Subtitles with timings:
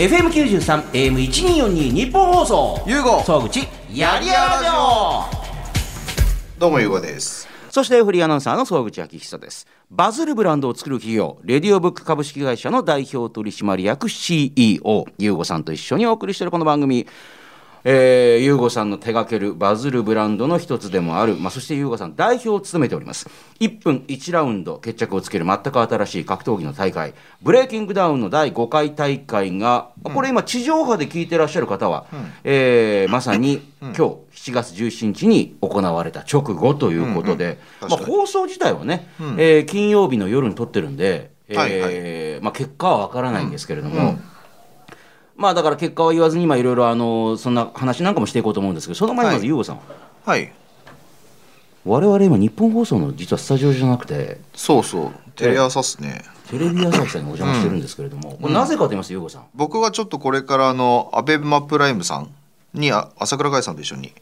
[0.00, 2.82] FM93、AM1242 日本放送。
[2.86, 5.24] ゆうご総口、やりやらじょ
[6.58, 9.66] どうもゆうごですそしてフリーアナウンサーの総口昭久です。
[9.90, 17.06] バズるブランドを作る企業、レディオブック株式会社の代表取締役 CEO、ゆうごさんと一緒にお送りしているこの番組。
[17.84, 23.28] えー、ゆうごさんの手掛けるバズるブランドの一つでもある、まあ、そしてゆうごさん代表を務めております。
[23.60, 27.14] 1分1ラウンド決着をつける全く新しい格闘技の大会。
[27.42, 32.06] ブレイキングダウンの第5回大会が、これ今地上波で聞いてらっしゃる方は、
[32.44, 34.00] えーまさに今日
[34.50, 38.16] 7月17日に行われた直後ということで、まあ、確かに。
[38.16, 42.34] 放送自体はね、えー金曜日の夜に撮ってるんで、えーはい。
[42.36, 44.18] はまあ、結果はわからないんですけれども、
[45.40, 49.80] まあだから結果は言わずに今いろいろあのそんな話なんかもしていこうと思うんですけどその前にまずはい優吾さん、
[50.26, 50.52] はい。
[51.86, 55.12] 我々今日本放送の実はスタジオじゃなくてそうそう。
[55.34, 56.22] テレ朝っすね。
[56.50, 59.46] テレビ朝日さんにお邪魔してるんですけれども、これなぜかと言いますと優吾さん。
[59.54, 62.28] 僕はちょっとこれからあのアベマプライムさん
[62.74, 64.12] にあ朝倉海さんと一緒に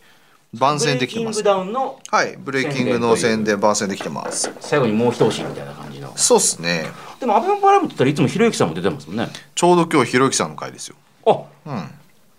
[0.54, 1.42] 番宣できてます。
[1.42, 2.36] ブレイキングダウンのはい。
[2.38, 4.52] ブレイキングの宣伝番宣できてます。
[4.60, 6.16] 最後にもう一押しみたいな感じの。
[6.16, 6.84] そうっすね。
[7.18, 9.28] でもアベマプライムって言ったらいつもひろゆきさんも出てますもんね。
[9.56, 10.94] ちょうど今日ひろゆきさんの回ですよ
[11.30, 11.78] あうん。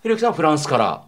[0.02, 1.02] ひろゆきさんはフランスから。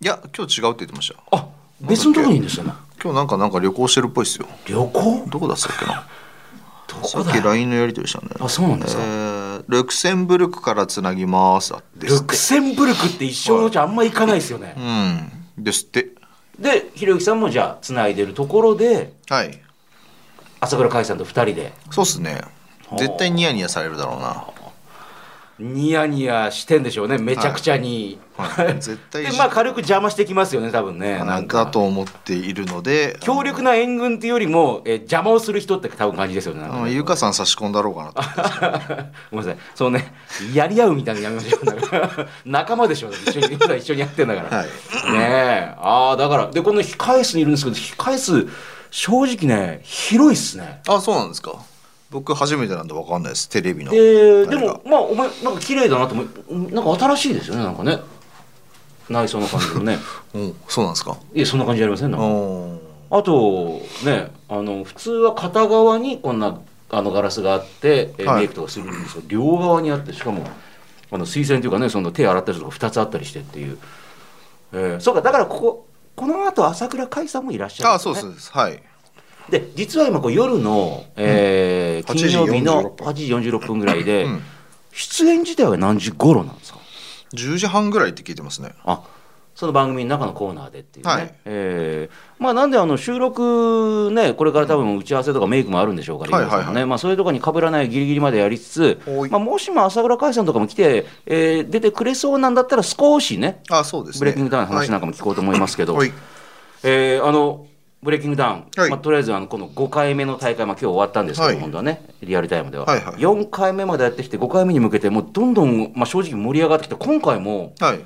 [0.00, 1.36] いや今日違うって言ってました。
[1.36, 1.48] あ
[1.80, 2.72] 別のところにいるんですよね。
[3.02, 4.46] 今日なんかなんか旅行してるっぽいですよ。
[4.66, 5.24] 旅行？
[5.28, 6.06] どこだったっけな？
[6.88, 7.24] どこだ？
[7.24, 9.02] さっき LINE のやり取りしたんだよあそうなんですか。
[9.02, 12.06] えールクセンブルクからつなぎますだって。
[12.06, 15.64] ルクセンブルクって一生のうちあんま行かないですよね、うん。
[15.64, 16.10] ですって。
[16.58, 19.60] でひろゆきさんもじゃあつないでるところではい。
[20.60, 21.72] 朝倉海さんと2人で。
[21.90, 22.40] そうっすね。
[22.96, 24.44] 絶対ニヤニヤされるだろうな
[25.58, 27.18] ニヤニヤしてんでしょうね。
[27.18, 28.74] めちゃくちゃに、はい。
[28.74, 29.24] 絶対。
[29.24, 31.18] でまあ軽く邪魔してきますよね多分ね。
[31.18, 31.64] なんか。
[31.64, 33.16] だと思っているので。
[33.20, 36.68] 強力な援軍っていうよりも、えー邪魔をする人って多分感じですよねね。
[36.70, 39.04] あのゆかさん差し込んだろうかなと思って。
[39.32, 39.62] ごめんなさい。
[39.74, 40.12] そうね。
[40.54, 42.28] やり合うみたいなのやめましょう。
[42.46, 44.66] 仲間でしょ一緒に一緒にやってんだから、はい。
[44.66, 44.70] ね
[45.12, 45.74] え。
[45.78, 48.48] ああだからでこの控え室にいるんですけど控え室
[48.90, 50.82] 正直ね広いっすね。
[50.86, 51.54] あそうなんですか
[52.10, 53.90] 僕初めてなんで分かんないですテレビの。
[53.90, 54.74] でであれが。
[54.74, 57.98] もまあお前なんか綺麗だなと思うなんか新しいですよねなんかね。
[59.08, 59.98] 内装の感じもね。
[60.34, 61.16] うんそうなんですか。
[61.34, 62.78] いやそんな感じありませんなん
[63.10, 66.58] あとねあの普通は片側にこんな
[66.90, 68.40] あのガラスがあって、えーはい。
[68.40, 70.44] メイクとかするんですけど両側にあってしかも
[71.10, 73.78] あの水洗というかねその手洗ったりとか2つあったりしてっていう、
[74.72, 75.86] えーそうかだからここ
[76.16, 78.50] この後朝倉海さんもいらっしゃるんあそうです。
[78.52, 78.82] はい
[79.50, 84.42] で実は今こう夜の、えーうん金曜日の8 8時46分ぐらいで、うん。
[84.92, 86.78] 出演自体は何時頃なんですか
[87.34, 88.72] ？10時半ぐらいって聞いてますね。
[88.84, 89.02] あ
[89.54, 91.34] その番組の中のコーナーでっていうね、はい。
[91.44, 96.86] えーまあなんであの収録ねこれから多分打ち合わせとかメイクもあるんでしょうから、はいはいはい。
[96.86, 104.18] まあそういうところに被らないギリギリまでやりつつまあ、もしも朝倉海さんとかも来て、えー出てくれそうなんだったら少しねあそうですね。
[104.20, 106.12] ブレイキングダウンの話なんかかも聞こうと思いますけど、はい。
[106.84, 107.66] えーあの
[108.02, 108.90] ブレイキングダウン、はい。
[108.90, 111.60] まあ、とりあえずあのこの5回目の大会、まあ、今日終わったんですけど、はい。
[111.60, 113.14] 本当はねリアルタイムでは、はいはい。
[113.14, 117.98] 4回目までやってきて5回目に向けてもうどんどん、まあ、正直盛り上がってきて今回も、はい。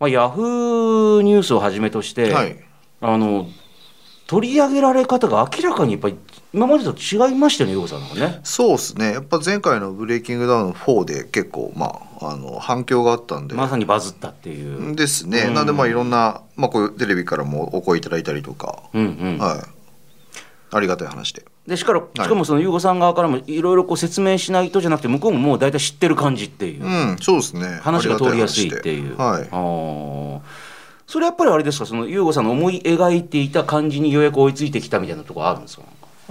[0.00, 2.56] まあ、ヤフーニュースをはじめとして、はい。
[3.00, 3.46] あの
[4.26, 6.16] 取り上げられ方が明らかにやっぱり
[6.54, 8.40] 今までと違いましたよね、ヨウさんのね。
[8.44, 9.12] そうですね。
[9.12, 13.54] やっぱ前回のブレイキングダウン4で結構まああの反響があったんで。
[13.54, 14.94] まさにバズったっていう。
[14.94, 15.54] ですね、うん。
[15.54, 19.38] なんでまあいろんな、まあ、こういうテレビからもお声いただいたりとか、うんうん。
[19.38, 19.60] はい。
[20.74, 21.44] ありがたい話で。
[21.66, 27.80] でしからしかもその優子さん側からもいろいろこう説明しないとじゃなくて向こうももう大体知ってる感じっていう、うんそうですね。
[27.82, 29.16] 話が通りやすいっていう。
[29.16, 29.48] はい。
[29.50, 30.40] あー。
[31.06, 31.86] それやっぱりあれですか？
[31.86, 35.82] その優子さんの思い描いていた感じにようやく追いついてきたみたいなところあるんですか？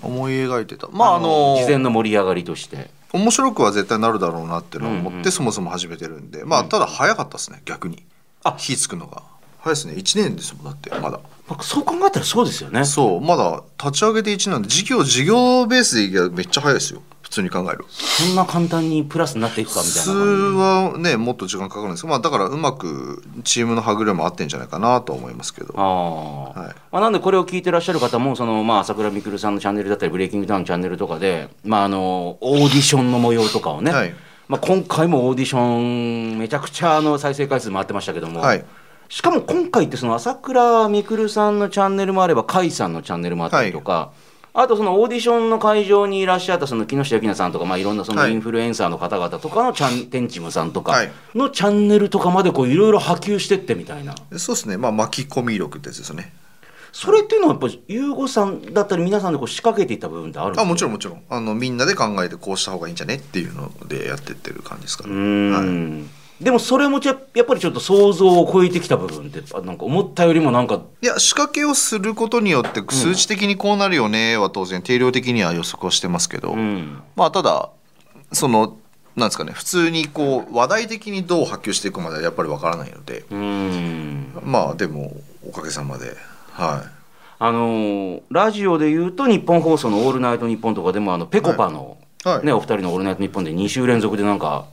[0.01, 0.87] 思い描いてた。
[0.89, 2.89] まああの事前の盛り上がりとして。
[3.13, 5.31] 面白くは絶対なるだろうなっていうのを思って、うんうん。
[5.31, 6.45] そもそも始めてるんで。
[6.45, 8.05] まあただ早かったですね逆に。
[8.43, 8.55] あ。
[8.57, 9.23] 火つくのが。
[9.59, 9.93] 早いですね。
[9.93, 11.19] 1年ですもんだってまだ。
[11.47, 12.85] まあそう考えたらそうですよね。
[12.85, 17.01] そうまだ立ち上げて1年なんで事業事業ベースでいけばめっちゃ早いですよ
[17.31, 17.85] 普通に考える。
[17.87, 21.07] そんな簡単にプラスになっていくかみたい普通な感じ？
[21.07, 25.73] はねもっと時間かかるんですけど、まあ、だからうまくチームの歯車も合ってんじゃないかなとは思いますけど。
[25.77, 26.61] あー。
[26.61, 26.75] はい。
[26.91, 34.13] まあ、なんでこれを聞いてらっしゃる方もその、まあ、朝倉未来さんのチャンネルだったりブレイキングダウンのチャンネルとかで、まあ、あのオーディションの模様とかをね、はい。
[34.49, 38.65] まあ、今回もオーディションめちゃくちゃあの再生回数回ってましたけども、はい。
[39.07, 44.11] しかも今回ってその朝倉未来さんのチャンネルもあれば甲斐さんのチャンネルもあったりとか、
[44.53, 48.31] あとそのオーディションの会場にいらっしゃったその木下ゆきなさんとか、まあ、いろんなそのはい。
[48.33, 54.13] インフルエンサーの方々とかのチャンテンチムさんとかはいのチャンネルとかまでこういろいろ波及してってみたいな。
[54.37, 54.75] そうですね。
[54.77, 56.33] まあ巻き込み力ってやつですよね。
[56.91, 60.61] それっていうのはやっぱり優吾さんだったり皆さんでこう仕掛けていった部分ってあるんですか？
[60.63, 61.23] あもちろんもちろん。
[61.29, 66.09] あのみんなで考えてこうした方がいいんじゃねっていうのでやってってる感じですかうら、ーん、
[66.41, 77.03] でもそれもやっぱりちょっと想像を超えてきた部分ってあなんか思ったよりもなんかいや仕掛けをすることによって数値的にこうなるよねは当然定量的には予測をしてますけど、うん。
[77.15, 77.69] まあただ
[78.33, 78.77] その
[79.15, 83.23] なんですかね普通にこう話題的にどう波及していくまではやっぱりわからないので。
[83.29, 84.31] うん。
[84.43, 85.15] まあでも
[85.47, 86.15] おかげさまで。
[86.53, 86.89] はい。
[87.37, 92.45] あのーラジオで言うと日本放送の「オールナイトニッポン」とかでもあのぺこぱの、はい。
[92.45, 94.65] ね、お二人の「オールナイトニッポン」で2週連続でなんか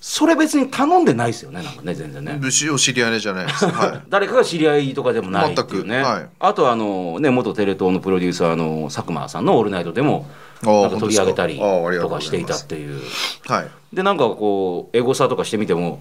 [0.00, 2.38] それ別に頼んでないですよねなんかね全然ね。
[2.40, 3.66] 武士を知り合いじゃないです。
[3.66, 4.00] はい。
[4.08, 6.06] 誰かが知り合いとかでもないっていうね、全く。
[6.08, 6.28] はい。
[6.40, 10.26] あとあの、ね、元テレ東のプロデューサーの佐久間さんの「オールナイト」でも
[10.62, 13.02] なんか取り上げたりとかしていたっていう。
[13.46, 13.68] はい。
[13.92, 16.00] でなんかこうエゴサとかしてみても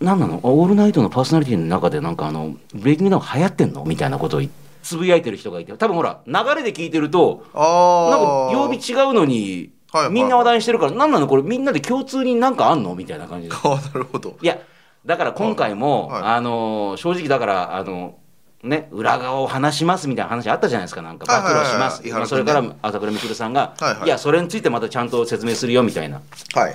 [0.00, 0.40] 何なの？
[0.44, 3.84] あオールナイトのパーソナリティの中でなんかあのブレイキングダウン流行ってんの？
[3.84, 4.42] みたいなことを
[4.82, 5.72] つぶやいてる人がいて。
[5.72, 12.94] 多分ほら流れで聞いてるとなんか曜日違うのにはいはいみんな話題にしてるから何なのこれみんなで共通になんかあんの？
[12.94, 13.54] みたいな感じで。
[13.64, 14.36] あなるほど。
[14.40, 14.58] いや
[15.06, 16.32] だから今回も、はいはい。
[16.34, 18.14] あの正直だからあの
[18.62, 21.02] ね裏側を話しますみたいな話あったじゃないですか。
[21.02, 21.64] なんか暴はいはいはい。
[21.66, 24.08] 露します、はいまあそれから朝倉未来さんが、はいはい。
[24.08, 26.20] やそれについてまたちゃんと説明するよみたいな。
[26.54, 26.74] はい。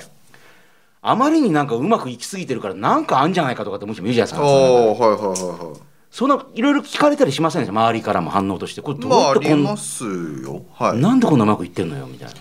[1.08, 5.80] あまりになんかうまくいきすぎてるからなんかあんじゃないかとかってもしも言うじゃないですかおおはいはいはいはい。
[6.10, 8.82] そんないろいろ聞かれたりしませんでした周りからも反応として。
[8.82, 10.64] これどうまああやってこん、りますよ。
[10.74, 10.98] はい。
[10.98, 12.34] なんでこんなうまくいってんのよみたいな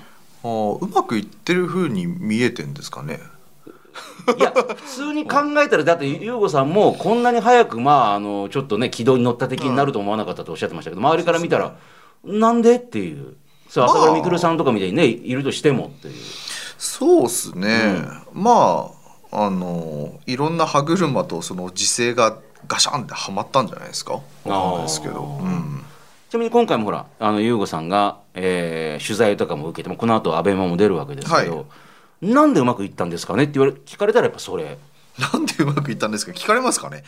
[0.45, 3.19] あーうまくいってる風に見えてんですかね？
[4.39, 11.77] いや普通に考えたらだって優吾さんもこんなに早くまああのちょっとね軌道に乗った敵になると思わなかったとおっしゃってましたけど周りから見たら
[12.25, 13.37] なんでっていう。
[13.67, 16.15] そう朝倉未来さんとかみたいにねいるとしてもっていう。
[16.79, 18.91] そうっすね、ま
[19.33, 22.39] ああのいろんな歯車とその時勢が
[22.69, 24.15] ガシャンってはまったんじゃないですか？
[24.15, 25.83] わかんないですけど、うん、
[26.35, 31.65] ちなみに今回もほらあの優吾さんが、えー取材とかも受けてもこの後アベマも出るわけですけど、は
[32.23, 34.77] なんでうまくいったんですかねって言われ聞かれたらやっぱそれ。
[35.33, 36.33] なんでうまくいったんですか？
[36.33, 37.05] 聞かれますかね？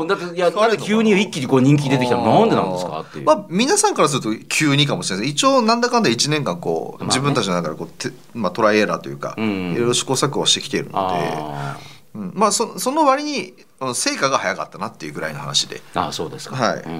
[0.00, 0.50] うん、だっていや
[0.82, 2.24] 急に一気にこう人気出てきたの？
[2.40, 3.00] なんでなんですか？
[3.02, 3.24] っていう。
[3.24, 5.34] まあ、皆さんからすると急にかもしれないです。
[5.34, 7.06] 一応なんだかんだ1年間こう、まあね。
[7.14, 11.78] 自分たちの中でこうて、まあ、トライエラーというか、うんいろいろ試行錯誤してきているので、あ
[12.14, 12.32] うん。
[12.34, 16.56] まあそその割にうん成果が早かったなっていうぐらいの話で、ーあーそうですか。
[16.56, 16.82] はい。
[16.82, 16.92] うん。
[16.92, 16.96] う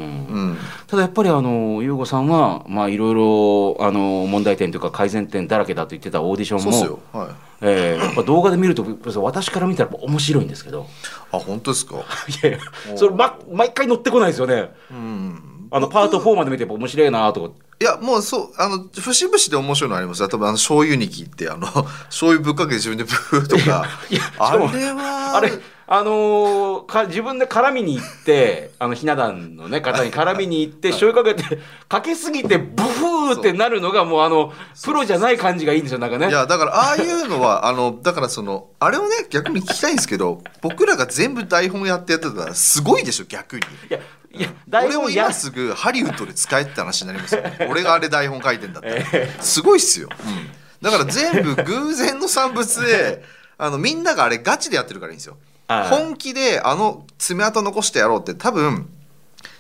[0.53, 7.29] ん、ただやっぱりあの優吾さんはまあいろいろあの問題点というか改善点だらけだと言ってたオーディションそうっすもよ、はい、
[7.63, 8.85] えーやっぱ動画で見ると
[9.23, 10.87] 私から見たら面白いんですけど。
[11.33, 11.97] あ本当ですか、
[12.43, 12.59] いやいや
[12.97, 14.73] それ、ま、毎回乗ってこないですよね。
[14.91, 17.55] うん、あのパート4まで見てやっぱ面白いなとか。
[17.81, 20.29] いやもうそうあの節々で面白いのありますよ。
[20.29, 21.67] 多分あの醤油に切ってあの
[22.11, 23.87] 醤油ぶっかけて自分でブーとか。
[24.11, 25.37] いやしあれは。
[25.37, 25.53] あれ
[25.93, 31.59] あのーか自分で絡みに行ってあのひな壇のね方に絡みに行って醤油かけて
[31.89, 36.29] かけすぎてブフーってなるのがもうあのプロじゃない感じがいいんですよなんかね。
[36.29, 43.63] いやだからああいうのは あのだからそのあれをね逆に聞きたいんですけど 僕らが全部台本やってやってたらすごいでしょ逆に。
[43.91, 43.99] いや
[44.33, 50.51] いや台俺を今すぐハリウッドで使えって話になりますよ、 俺があれ台本書いてんだったら、すごいっすよ、うん。
[50.81, 53.25] だから全部偶然の産物で
[53.59, 55.37] あのみんながあれガチでやってるからいいんですよ。
[55.67, 58.89] はい本気であの爪痕残してやろうって多分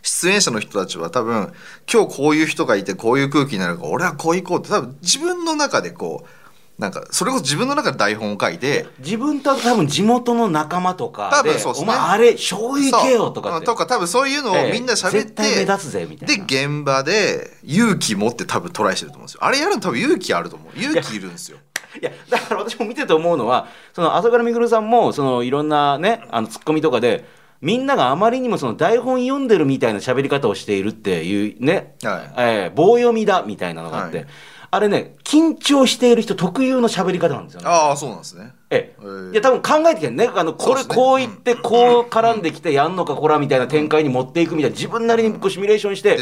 [0.02, 1.52] 出演者の人たちは多分
[1.92, 6.40] 今日こういう人がいてこういう空気になるから俺はこう行こうって多分自分の中でこう
[6.80, 11.80] なんかそれこそ自分の中で台本を書いて自分と多分地元の仲間とかで多分そうね。
[11.82, 14.72] お前あれ醤油行けよとかとか多分そういうのをええ。
[14.72, 16.46] みんな喋って、立つぜみたいな。
[16.46, 19.44] で現場で勇気持って多分トライしてると思うんですよ。
[19.44, 20.78] あれやるの多分勇気あると思う。
[20.80, 21.58] 勇気いるんですよ。
[22.00, 27.24] いやだから私も見てて思うのはその朝倉未来さんもそのいろんなねあのツッコミとかで
[27.60, 32.34] みんながあまりにもその台本読んでるみたいな喋り方をしているっていうね、はい。
[32.38, 34.26] えー棒読みだみたいなのがあって、はい。
[34.72, 37.66] あれね緊張している人特有の喋り方なんですよね。
[37.68, 38.52] ああそうなんですね。
[38.70, 39.04] ええ。
[39.04, 40.30] へえいや多分考えてきてるね。
[40.32, 46.16] あのこれこう言ってこう絡んできてやんのかこらみたいな展開に持っていくみたいな自分なりにこうシミュレーションして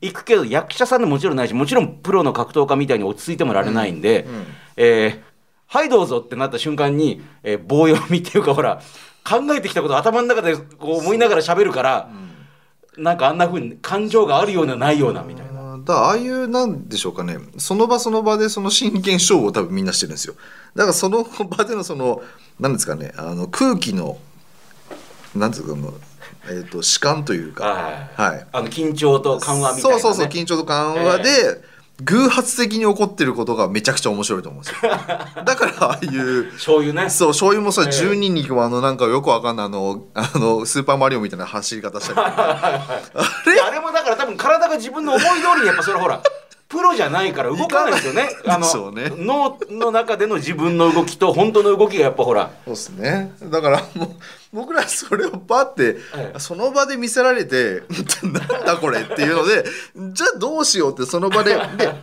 [0.00, 4.46] いくけど役者さんでもちろんないしもちろんプロの格闘家みたいに落ち着いてもられないんで、うんうん。
[4.78, 5.30] えー
[5.72, 8.80] はいどうぞってなった瞬間に、えー棒読みっていうかほら
[9.24, 12.10] 考えてきたことを頭の中でこう思いながら喋るから、
[12.96, 15.78] なんかあんなふうに感情があるようなないようなみたいな。
[15.84, 17.38] だああいうなんでしょうかね。
[17.58, 20.34] その場その場でその真剣勝負を多分みんなしてるんですよ。
[20.74, 22.22] だからその場でのその
[22.58, 24.18] なんですかねあの空気の
[25.34, 25.94] なんですかこの、
[26.46, 27.64] えー、と主観というか。
[27.64, 28.30] はい。
[28.32, 28.46] はい。
[28.52, 31.62] あの緊張と緩和みたいな、ね、そうそうそう緊張と緩和で、
[32.04, 34.90] 偶発的に起こってることがめちゃくちゃ面白いと思うんですよ。
[35.44, 37.10] だからああいう醤油ね。
[37.10, 37.88] そう醤油もさ、ええ。
[37.88, 38.30] 10人
[38.62, 42.84] あのなんかよくわかんないあのあのスーパーマリオみたいな走り方したりとか。
[43.52, 46.22] いやあれもだから多分体が自分の思い通りにやっぱそれほら
[46.68, 48.28] プロじゃないから動かないですよね。
[48.46, 49.12] あのね。
[49.16, 52.50] 脳の中での自分の動きと本当の動きがやっぱほら。
[52.64, 53.32] そうですね。
[53.42, 54.08] だからもう
[54.52, 57.82] 僕らそれをパって、はいその場で見せられて
[58.22, 59.64] なんだこれっていうので
[60.12, 61.94] じゃあどうしようってその場で で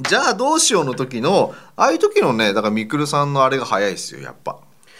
[0.00, 4.56] じゃあどうしようの時のああいう時のねだからみくるさんのあれが早いですよやっぱ。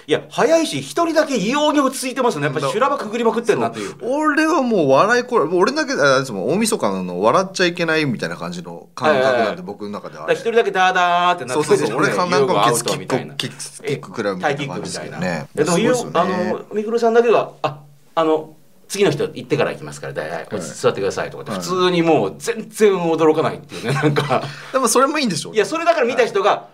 [0.09, 2.47] いや早いし一人だけ異様に落ち着いてますよね。
[2.47, 3.73] やっぱ修羅場くぐりまくってるな。
[3.73, 3.95] という。
[4.03, 9.47] 俺はもう笑いこれ俺だけあれですもん大晦日の笑っちゃいけないみたいな感じの感覚はいはいはい。
[9.49, 10.31] なんで僕の中では。
[10.33, 13.33] 一人だけダーダーってなってそうそうそう俺かなんかもアウケツキットみたいな。
[13.33, 15.91] クキック食らうみたいな感じですけどねでもね。
[16.15, 17.81] あのみくるさんだけはあ
[18.15, 18.55] あの
[18.89, 20.31] 次の人行ってから行きますから、はい。
[20.31, 21.61] はい、座ってくださいとかって、はい。
[21.61, 24.45] 普通にもう全然驚かないっていうねなんか。
[24.73, 25.55] でもそれもいいんでしょう。
[25.55, 26.69] いやそれだから見た人が、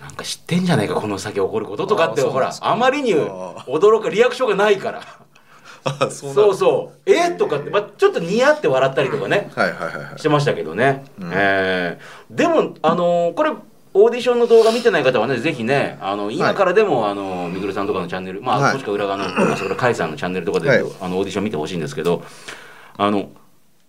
[0.00, 5.02] なんか知ってんじゃないかこの先起こることとかってほらあまりに驚かリアクションがないから。
[5.86, 6.98] あそうそうそう。
[7.10, 10.18] えとかって、まあ、ちょっとニヤって笑ったりとかね、はいはいはいはい。
[10.18, 12.34] してましたけどね、えー。
[12.34, 13.52] でもあのーこれ
[13.94, 18.72] オーディションの動画見てない方はねぜひねあの今からでも、あのみぐるさんとかのチャンネルまあ、はい。
[18.74, 20.78] もしくは裏側のあそこら甲斐さんのチャンネルとかで、はい。
[21.00, 22.22] あのオーディション見てほしいんですけど
[22.96, 23.28] あの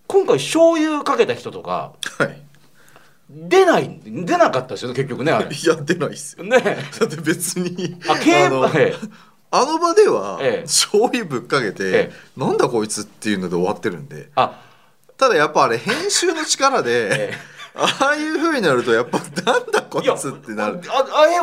[0.06, 2.47] 今回醤油かけた人とかはい
[3.30, 5.54] 出ない出なかったですよね結局ねあれ。
[5.54, 6.44] いや出ないっすよ。
[6.44, 6.58] ね。
[6.60, 8.94] だって別にあ競馬え
[9.50, 10.62] あの場ではええ。
[10.62, 14.30] 醤油ぶっかけて、えなんだこいつっていうので終わってるんで。
[14.34, 14.62] あ。
[15.16, 17.34] ただやっぱあれ編集の力で、 え
[17.74, 20.80] ああいう風になるとやっぱなんだこいつってなる。
[20.88, 21.42] ああいや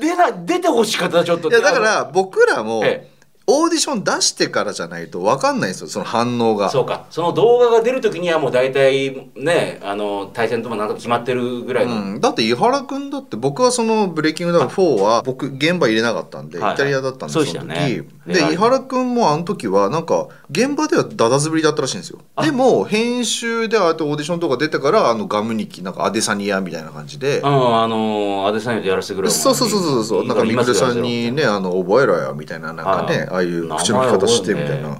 [0.00, 1.48] 出ない出てほしかったちょっと。
[1.48, 3.13] いやだから僕らもええ
[3.46, 6.70] オーディション出してからじゃないと分かんないんですよその反応が。
[6.70, 7.06] そうか。
[7.10, 16.78] その動画が出る時にはもう大体ねあの対戦ともなんとか決まってるぐらいの、うん、だって井原君だって僕はそのブレイキングダウン4は僕現場入れなかったんでイはいはい。
[16.78, 17.96] タリアだったんでそうそのでしたよね。
[17.96, 18.14] 時。
[18.26, 22.20] でで井原君もあの時はなんか現場ではダダ滑りだったらしいんですよ。
[22.42, 27.40] でも編集でああやってオーディションとか出てからあのガムニキなんかアデサニアみたいな感じで。
[27.40, 34.88] うん、あのアデサインでやらせてくれるそうそうそうそうそうなんかみくるさんにねあの覚えろよみたいななんかねあああいう口の利き方してみたいな。
[34.88, 34.98] 名前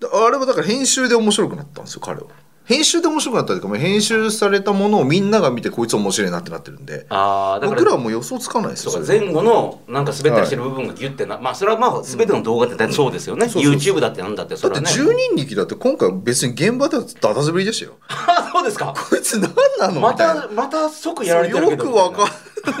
[0.00, 2.26] であれはだから編集で面白くなったんですよ彼は。
[2.64, 7.04] 編集で面白くなったというかもう編集されたものをみんなが見てこいつ面白いなってなってるんで。
[7.10, 13.94] ああだから僕らはもう予想つかないですよ前後のなんか滑ったりしてる部分がギュッてな、まあそれはまあ全ての動画ってそうですよね、そうそうそう。
[13.96, 17.98] YouTube だってなんだってそだってれはね10人力だって今回別に現場ではダダ滑りでしたよ。
[18.08, 18.94] あ そうですか。
[19.10, 20.00] こいつ何なの？
[20.00, 20.42] まみたいな。
[20.42, 22.30] たまた即やられてるけよどくわか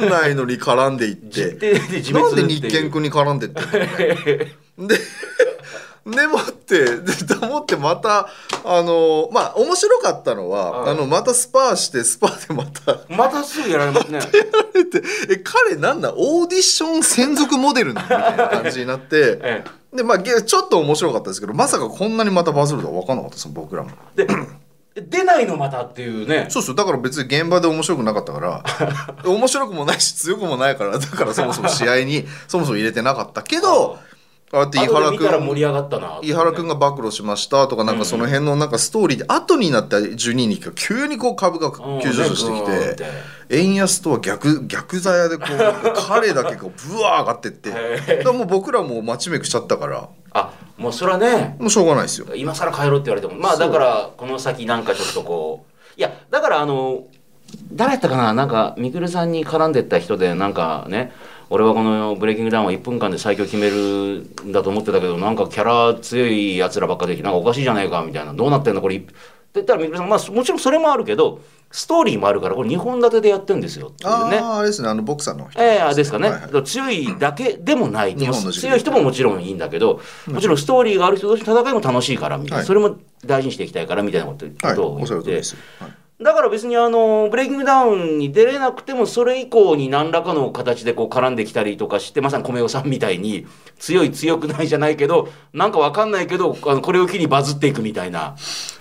[0.00, 1.74] んないのに絡んでいっ実て
[2.10, 4.63] なんで日健君に絡んでってんの？
[4.78, 4.98] で
[6.06, 8.28] でもってでもってまた
[8.64, 14.18] あのまあ面白かったのは、はいあのまたスパーしてスパーでまたまたすぐやられますね。
[14.18, 16.12] ってえ彼なんだ？
[16.14, 19.64] オーディション専属モデルみたいな感じになって え
[19.94, 23.90] でまあげちょっと面白かったですけどまさかこんなにまたバズるとは分かんなかったです僕らも。
[24.18, 24.26] え
[24.94, 26.46] で出ないのまたっていうね。
[26.50, 28.62] そうそうだから別に現場で面白くなかったから
[29.24, 33.98] 面白くもないし強くもないからだからそもそも試合にそもそも入れてなかったけど
[34.52, 36.20] あって井原見たら盛り君上がったな。
[36.22, 41.72] 井原君が暴露しましたとかなんかその辺のなんかストーリーで後になった12人が急にこう株が
[42.02, 43.04] 急上昇してきて
[43.56, 47.70] 円安とは逆逆座屋でこう 彼だけこうブワー上がってって。
[48.22, 50.08] だもう僕らもうマッチメイクしちゃったから。
[50.32, 52.26] あもうそれはねもうしょうがないですよ。
[52.34, 55.64] 今更帰ろうって言われてもまあだからこの先なんかちょっとこ
[55.96, 57.04] ういやだからあの
[57.72, 61.12] 誰やったかななんかみくるさんに絡んでった人でなんかね
[61.54, 68.96] 俺はこのブレイキングダウンは1分間で最強決めるんだと思ってたけどなんかキャラ強いやつらばっかできてなんかおかしいじゃないかみたいなどうなってんのこれ？
[68.96, 69.12] って
[69.54, 73.88] 言ったらみくるさんまあもちろんそれもあるけどストーリーもあるからこれ2本立てでやってんですよ。
[73.88, 74.38] っていうね。
[74.38, 74.88] ああですね。
[74.88, 75.62] あのボクサーの人。
[75.62, 76.64] ええあれですかね、はいはい。
[76.64, 82.66] 強いだけでもない、日本の強い人ももちろんいいんだけど、もちろんストーリーがある人同士の戦いも楽しいからみたいな、はい。
[82.66, 85.52] それも大事にしていきたいからみたいなことを言って、おっしゃる通りです。
[85.52, 93.46] よはいだから別にあのブレイキングダウンに出れなくてもそれ以降に何らかの形でこう絡んできたりとかしてまさに米尾さんみたいに
[93.78, 98.36] 強い強くないじゃないけどなんかわかんないけどあのこれを機にバズっていくみたいな。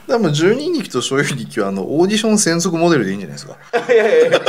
[0.07, 3.57] でも12人力と醤油力はあのオーディション専属モデルでいいんじゃないですか。
[3.91, 4.39] いやいやいや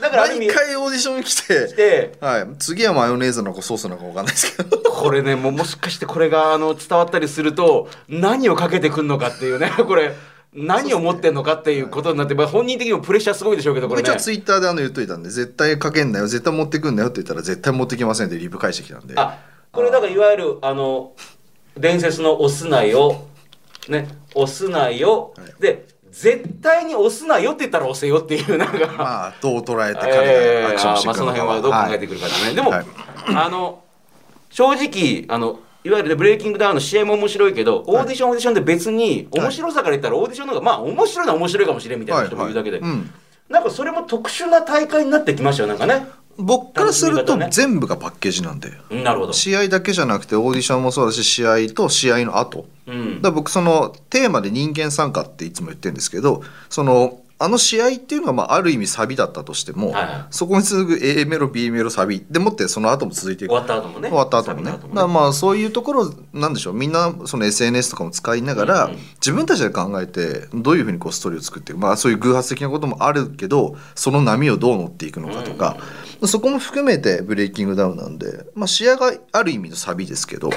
[0.00, 4.78] だから毎味回オーディション来てではい、次はマヨネーズなのかソースなのか分かんないですけど。
[4.98, 10.12] これねもうもしかしてこれがあの伝わったりすると何をかけてくんのかっていうねこれ
[10.54, 14.08] 何を持ってんのかっていうことになって、まあ、本人的にもプレッシャーすごいでしょうけどこれね。
[14.08, 19.14] 一応ツイッターであの言っといたんで絶対かけんなよ絶対持ってくんなよって言ったら絶対持ってきませんってリプ返してきたんで。
[19.16, 19.38] あ
[19.70, 21.12] これだからいわゆるあの
[21.76, 23.26] 伝説の「押すなよ」
[23.88, 28.86] ね「押すなよ」で絶対に押すなよって言ったら押せよっていうなんか。
[28.96, 32.86] まあどう捉えて彼えーがアクションしてあまあその辺はどう考えていくるかだね、でも、はい。
[33.34, 33.84] あの
[34.50, 42.80] 正直あのいわゆるねブレイキングダウンの試合も面白いけど、オーディションオーディションで別に面白さから言ったらオーディションの方がまあ面白いのは面白いかもしれんみたいな人もいるだけで、
[43.48, 46.06] なんかそれも特殊な大会になってきましたよなんかね。
[46.36, 48.70] 僕からすると全部がパッケージなんで。
[48.90, 49.32] うんなるほど。
[49.32, 52.66] 試合だけじゃなくてオーディションもそうだし試合と試合の後。
[52.86, 53.20] うん。
[53.22, 60.26] 僕そのテーマで人間参加っていつも言ってるんですけどそのあの試合っていうのはまあある意味サビだったとしても、はいはい。
[60.30, 62.26] そこに続く A メロ B メロサビ。
[62.28, 63.52] でもってその後も続いていく。
[63.52, 64.08] 終わった後もね。
[64.08, 64.72] 終わった後もね。
[64.72, 66.74] サビのだからまあそういうところなんでしょう。
[66.74, 68.98] みんなその SNS とかも使いながら、うんうん。
[69.14, 75.76] 自分たちで考えてどういうふうにこうストーリーを作っていくまあそういう偶発的なこともあるけどその波をどう乗っていくのかとか、
[76.26, 80.50] そこも含めてブレイキングダウンなんで、まあ、試合がある意味のサビですけど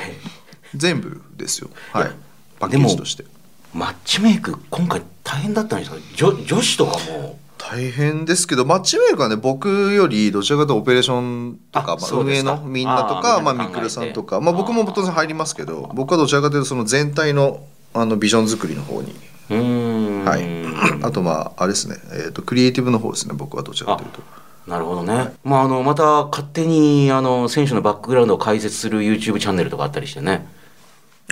[0.76, 1.70] 全部ですよ。
[1.94, 2.12] はい。
[2.60, 3.26] パッケージとして。
[3.74, 5.98] マッチメイク今回大変だったんですか？
[6.16, 7.40] 女女子とかも。
[7.58, 17.64] 大変ですけどマッチメイクはね僕よりどちらかというとオペレーションとかあまあ、運営のみんなとあかまあミクルさんとか、まあ、僕も当然入りますけど僕はどちらかというとその全体の
[17.94, 19.14] あのビジョン作りの方に、
[19.50, 24.22] はい、あとまああれですね、えー、とクリエイティブの方ですね僕はどちらかというと。
[24.68, 25.34] なるほどね。
[25.44, 30.48] まあ、あの、また勝手に、あの、選手のバックグラウンドを解説する YouTube チャンネルとかあったりしてね。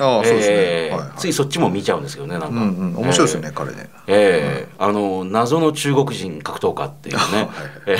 [0.01, 1.18] ああそうですね、えーはいはい。
[1.18, 2.48] ついそっちも見ちゃうんですけどね、なんか。
[2.50, 3.89] うんうん、面白いですよね、彼ね。
[4.08, 4.75] ええ。
[4.77, 7.48] あの謎の中国人格闘家っていうね、はい
[7.88, 7.98] ええ。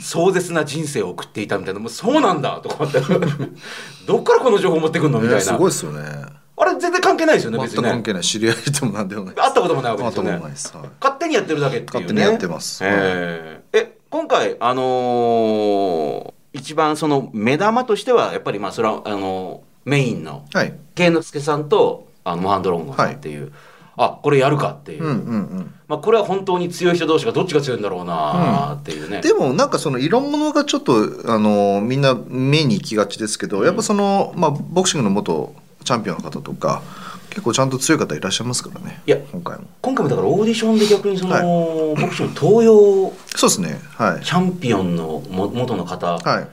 [0.00, 1.80] 壮絶な人生を送っていたみたいな。
[1.80, 3.00] もうそうなんだとか思って。
[4.06, 6.04] どっからこの情報持ってくんのみたいな、ねすごいですよね。
[6.56, 7.88] あれ全然関係ないですよね全別にね。
[7.88, 8.22] く関係ない。
[8.22, 10.40] 知り合いでもなんでもない会ったこともないわけですよねはい。
[10.40, 10.84] 勝
[11.18, 12.06] 手にやってるだけっていうね。
[12.06, 12.84] 勝手にやってます。
[12.84, 13.78] ええ。
[13.78, 20.74] え今回あのー一番その目玉としてはやっぱりまあそれはあのメインのはい。
[20.94, 23.52] 慶之助さんとあのモハンドロンゴンさんっていう、
[23.96, 25.74] あこれやるかっていう、うんうんうん。
[25.86, 30.94] まあ、これは本当に強い人同士がどっちが強いんだろうなっていうね、でもなんかその色物がちょっと
[31.26, 36.82] あのみんな目に行きがちですけど、やっぱその、まあ、ボクシングの元チャンピオンの方とか
[37.28, 39.64] 結構ちゃんと強い方いらっしゃいますからねいや今回も。
[39.82, 42.00] 今回もだからオーディションで逆にその、はい。
[42.00, 43.80] ボクシングの東洋そうですね。
[43.96, 44.24] はい。
[44.24, 46.48] チャンピオンのも元の方はい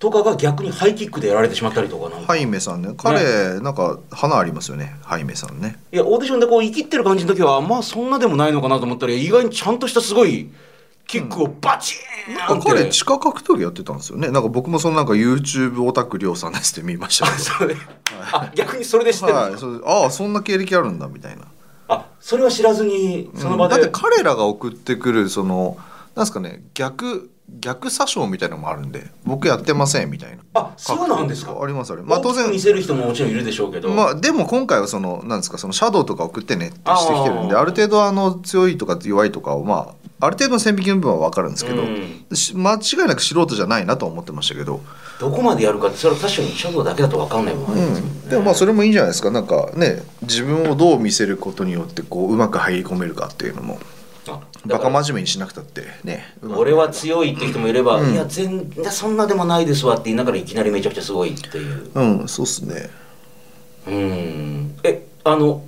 [0.00, 5.78] とかが逆にハイキックでやられてしまったりとかなんか、ハイメさんね彼なんか花ありますよねハイメさんね。
[5.92, 10.50] いやオーディションでこう生きってる感じの時はまあそんなでもないのかなと思ったら意外にちゃんとしたすごい
[11.06, 14.30] キックをバチーンなんって、か彼地下格闘技やってたんですよね。
[14.30, 17.38] なんか僕もそのなんか YouTube オタクりょうさんですって見ましたけど。
[17.44, 17.76] それ
[18.32, 19.52] あ逆にそれで知ってるんはい、
[19.84, 21.42] ああそんな経歴あるんだみたいな。
[21.88, 23.82] あそれは知らずにその場で、うん。
[23.82, 25.76] だって彼らが送ってくるその
[26.14, 30.42] なんですかね逆逆詐称みたいなのもあるんで僕やってませんみたいな。
[30.54, 31.58] あそうなんですか？
[31.60, 32.50] ありますありまあ当然。
[32.50, 42.36] 見せる人ももちろんいるでしょうけど、まあでも今回はそのなんですかそのシャドウとか送ってねってしてきてるんである程度あの強いとか弱いとかをまあある程度の線引きの部分は分かるんですけど、うん。
[42.36, 44.80] し間違いなく素人じゃないなとは思ってましたけど、
[45.18, 49.30] どこまでやるかってそれは確かにシャドウだけだと分かんないもんね、うん、でもまあそれもいいんじゃないですか。
[49.30, 53.78] なんかね自分をどう見せることによってこううまく入り込めるかっていうのも。
[53.78, 53.99] あ
[54.66, 55.84] バカ真面目にしなくたって。
[56.04, 56.24] ね。
[56.42, 58.12] 俺は強いって人もいれば、うん。
[58.12, 61.90] いや全然そんなでもないですわって言いながらいきなりめちゃくちゃすごいっていう。
[61.94, 62.90] うんそうっすね。
[63.86, 64.78] うん。
[64.82, 65.64] えあの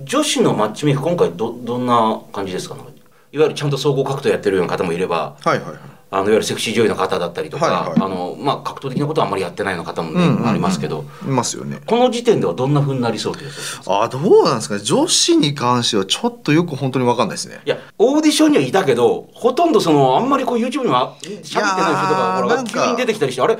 [0.00, 5.36] 女子のマッチメイク今回どどんな感じですかいわゆるちゃんと総合格闘やってるような方もいれば。
[5.44, 8.00] はいはいはいあのいわゆるセクシー女優の方だったりとか、はいはい。
[8.00, 10.48] あのまあ、格闘的なことはあんまりやってないような方もね、うんうんうん。
[10.48, 11.04] ありますけど。
[11.22, 11.80] いますよね。
[11.84, 14.02] この時点ではどんな風になりそうですか？
[14.02, 14.80] あどうなんですかね。
[14.80, 17.60] 女子に関してはちょっとよく本当に分かんないですね。
[17.64, 23.58] いやオーディションにはいたけどほとんどそのあんまりこう YouTube には喋ってない人とかほらなんか急に出てきたりしてあれ？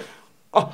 [0.53, 0.71] あ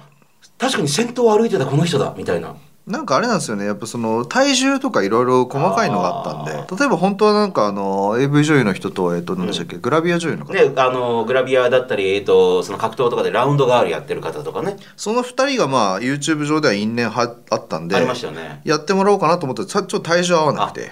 [0.56, 2.54] 確かに先頭を歩いてたこの人だみたいな
[2.86, 3.64] なんかあれなんですよね。
[3.64, 6.76] やっぱその体重とかいろいろ細かいのがあったんで。
[6.76, 14.76] 例えば本当はなんかあの AV 女優の人とえっと何でしたっけ、グラビア女優の方、であのグラビアだったり、えー、とその格闘とかでラウンドガールやってる方とかね。
[14.98, 18.60] その2人がまあ YouTube 上では因縁はあったんでありましたよね。
[18.64, 20.90] やってもらおうかなと思ってちょっと体重合わなくて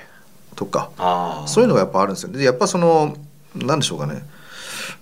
[0.57, 0.91] とか。
[1.47, 2.39] そういうのがやっぱあるんですよね。
[2.39, 3.17] でやっぱその
[3.55, 4.25] なんでしょうかね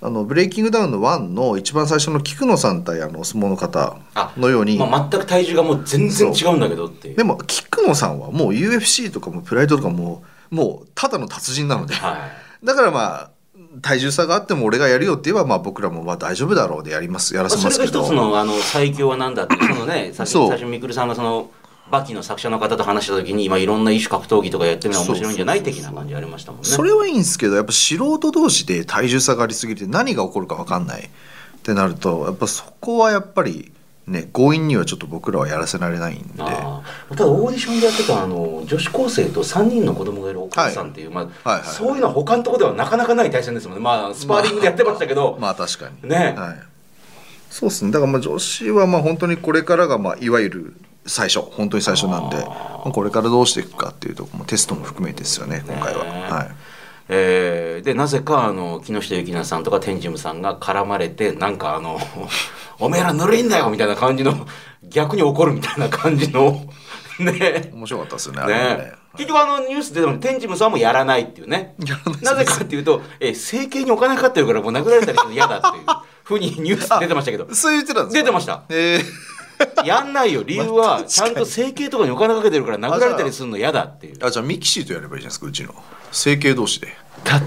[0.03, 7.17] あのブレイキングダウンの1の一番最初の菊野さん対あのお相撲の方あのように、まあ、全く体重がもう全然違うんだけどっていう。
[7.17, 11.95] でも菊野さんはもう UFC とかもプライドとかももうただの達人なので。
[11.95, 12.29] は
[12.63, 12.67] い。
[12.67, 13.31] だからまあ
[13.83, 21.51] 体重差があっても俺がやるよって言えばまあ僕らもまあ大丈夫だろうでやりますやらせそれがますけど一つのあの最強は何だってそのね最初みくるさんがその
[21.91, 26.67] バキの作者の方と話した時に今いろんな異種格闘技とかやってみるのは面白いんじゃない的な感じありましたもんね。
[26.69, 31.03] それはいいんですけどやっぱ素人同士で体重差がありすぎて何が起こるか分かんない。
[31.03, 33.71] ってなるとやっぱそこはやっぱり
[34.07, 36.43] ね強引にはちょっと僕らはやらせられないんで。
[36.43, 37.15] ああ。
[37.15, 43.83] ただオーディションでやってたあの女子高生と3人の子供がいるお母さんっていう、まあはいはいそういうのは他のところではなかなかない対戦ですもんね。
[43.83, 46.09] まあスパーリングでやってましたけど、まあ確かに。
[46.09, 46.35] ね。
[46.37, 46.59] はい。
[47.51, 47.91] そうですね。
[47.91, 50.75] だからまあ女子はまあ本当にこれからがまあいわゆる
[51.07, 56.05] 最初本当に最初なんでまあこれからどうしていくかっていうところもテストも含めてですよね今回は。
[56.05, 56.51] ねはい。
[57.09, 61.99] えーでなぜかあの木下ゆきなさんとか天神さんが絡まれてなんかあの
[62.79, 64.47] 「おめえらぬるいんだよ」みたいな感じの
[64.85, 66.63] 逆に怒るみたいな感じの
[67.19, 68.55] ね面白かったですよねね。
[68.77, 68.93] ね。
[69.17, 71.75] 結局あのニュースでも天神さんもやらないっていうね。
[72.23, 75.85] なぜかっていうと、えー整形にお金かかってるからもう殴られたりするの嫌だっていう
[76.23, 77.53] ふうにニュース出てましたけど。
[77.53, 78.21] そう言ってたんですか？
[78.21, 78.63] 出てました。
[78.69, 79.01] え
[79.85, 80.43] やんないよ。
[80.43, 84.19] 理由はちゃんと整形とかにお金かけてるから殴られたりするの嫌だっていう。
[84.19, 85.75] ー、あじゃあミキシーとやればいいじゃないですかうちの。
[86.13, 86.89] 整形同士で。
[87.25, 87.41] た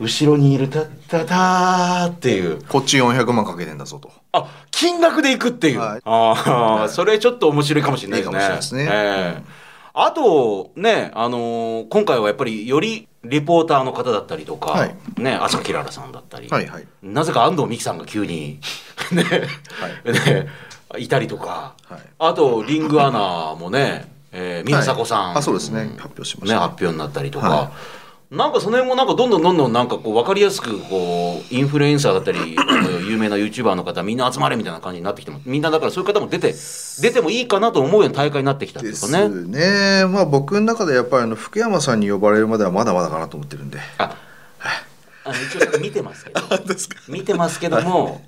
[0.00, 2.62] 後ろにいるたったたーっていう。
[2.68, 4.10] こっち400万かけてんだぞと。
[4.32, 6.00] あ金額でいくっていう、はい。
[6.04, 8.38] ああそれちょっと面白いかもしれないですね。
[8.38, 8.88] いいかもしれないですね。
[8.90, 9.64] ええ。
[9.96, 14.96] あとねあのー今回はやっぱりよりリポーターの方だったりとか、はい。
[15.16, 16.86] ね朝木ららさんだったり、はいはい。
[17.02, 18.60] なぜか安藤美樹さんが急に
[19.12, 19.22] ね,、
[20.04, 20.48] ね
[20.98, 22.00] いたりとか、はい。
[22.18, 25.36] あとリングアナもね、えー、宮迫さん、はい。
[25.38, 25.90] あそうですね。
[25.96, 27.72] 発表しましね、た、発表になったりとか、は
[28.30, 32.56] なんかその辺もなんかどんどんどんどんなんかこう分かりやすくこうインフルエンサーだったり
[33.08, 36.52] 有名な YouTuber の方みんな集まれみたいな感じになってきてもみんなだからそういう方も出て
[37.00, 39.28] 出てもいいかなと思うような大会になってきたっていですうかね。
[39.28, 40.06] ね。
[40.06, 43.78] まあ僕の中でやっぱりあの福山さんに呼ばれるまではまだまだかなと思ってるんで。
[43.98, 44.16] あ
[45.26, 46.40] あの一応見てますけど。
[47.08, 48.20] 見てますけども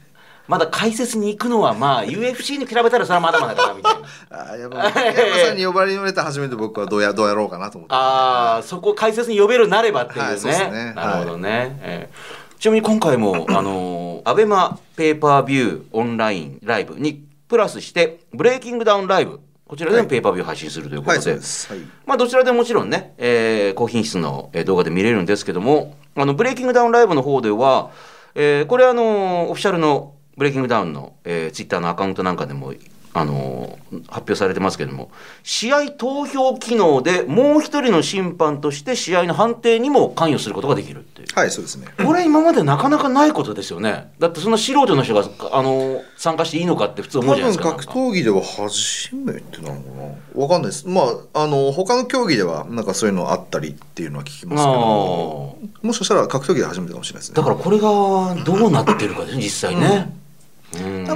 [0.48, 4.00] まだ解説に行くのはまあ UFC に比べたらそれはまだまだかなみたいな。
[4.30, 7.94] あーやっぱ福山さんに呼ばれるまで初めて僕はどうやどうやろうかなと思って。
[7.94, 10.92] ああそこを解説に呼べるなればっていうね,、はいそうですね。
[10.94, 21.70] なるほどね、ええちなみに今回も あのアベマペーパービューオンラインライブにプラスしてブレイキングダウンライブこちらでもペーパービュー配信するということで、はいそうです。
[21.72, 21.80] はい。
[22.06, 27.90] まあどちらでももちろんね、えー高品質のえー動画で見れるんですけどもあのブレイキングダウンライブの方では、
[28.34, 32.74] えーこれあのオフィシャルのブレイキングダウンの、えー、ツイッターのアカウントなんかでも
[33.16, 35.10] あの発表されてますけども
[35.42, 41.26] 試合投票機能でもう一人の審判として試合の判定にも関与することができるっていう。
[41.34, 44.10] はいそうですねこれ今までなかなかないことですよね。
[44.18, 45.22] だってそんな素人の人が
[45.52, 47.70] あの参加していいのかって普通思多うじゃないですか。
[47.70, 49.90] 分格闘技では初めてなのか
[50.36, 51.02] なわかんないですま
[51.34, 57.88] ああの他の競技ではなんかそういうのあったりっていうのは聞きますけどあもしかしたら格闘技で初めてかもしれないですねだからこれが
[58.44, 60.10] どうなってるかですね実際ね。
[60.10, 60.25] うん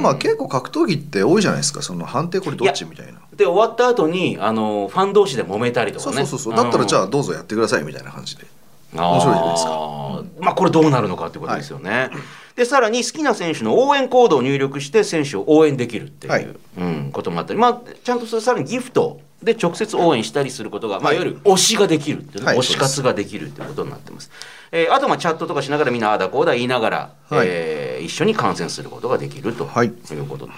[0.01, 1.83] まあ結構格闘技って多いじゃないですか。
[1.83, 3.21] その判定これどっちみたいな。
[3.35, 6.17] で終わった後にあのファン同士で揉めたりとかね。
[6.19, 8.47] そうそうそうだったらじゃああどうぞやってくださいみたいな感じで。
[8.93, 10.25] 面面白いじゃないですか。
[10.41, 12.11] まあこれどうなるのかってことですよね、
[12.57, 16.49] でさらに好きな選手の応援コードを入力して選手を応援できるっていう、はい。
[16.79, 17.59] うん、こともあったり。
[17.59, 21.19] まあちゃんとそれさらにギフトで直接応援したりすることが、まあ、い。
[21.19, 24.31] わゆる推しができるっていうね、はい推し活ができるっていうことになってます、
[24.73, 27.47] えーあとまあチャットとかしながらみんなああだこうだ言いながら、はい。
[27.49, 29.67] えー一緒に観戦することができると。
[29.67, 29.89] はい。
[29.89, 30.49] いうこと、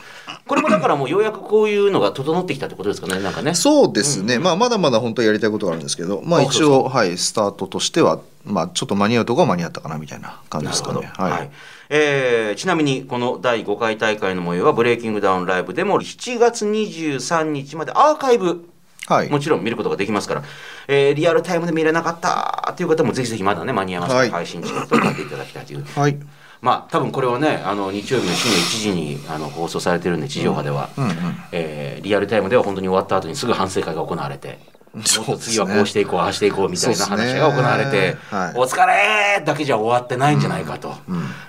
[0.46, 3.54] これもだからもうようやくこういうのが整ってきたってことですかねなんかね。
[3.54, 11.10] そうですね、まあまだまだ本当はやりたいことがあるんですけどまああ一応はいスタートとしてはまあちょっと間に合うとこは間に合ったかなみたいな感じですかね。
[11.14, 11.30] はい。
[11.32, 11.50] はい。
[11.90, 18.68] えーちなみにこの第5回大会の模様はブレイキングダウンライブでも7月23日までアーカイブ
[19.08, 19.30] はい。
[19.30, 20.42] もちろん見ることができますから、
[20.88, 25.84] えーリアルタイムで見れなかったという方もぜひぜひまだね間に合いますから、はい配信チケットを買っていただきたいという。
[25.84, 26.16] はい。
[26.60, 31.12] まあ多分これはねあの日曜日の深夜1時にあの放送されてるんで地上波では、うんうん
[31.52, 34.58] えーリアルタイムでは本当に終わった後にすぐ反省会が行われて。
[34.94, 38.58] もっと次はこうしていこう、ああしていこうみたいな話が行われて、はい。
[38.58, 40.94] お疲れだけじゃ終わってないんじゃないかと、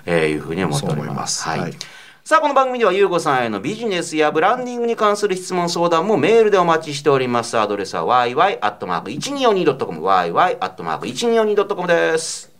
[0.06, 1.26] えーいうふうに思っておりま。
[1.26, 1.46] す。
[1.46, 1.60] はい。
[1.60, 1.74] はい
[2.26, 7.58] さあこの番組ではゆうごさんへのビジネスやブランディングに関する質問相談もメールでお待ちしております。
[7.58, 12.50] アドレスは yy.1242.com yy.1242.com です。